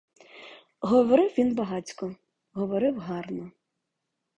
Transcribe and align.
Говорив 0.81 1.33
він 1.37 1.55
багацько, 1.55 2.15
говорив 2.51 2.99
гарно. 2.99 3.51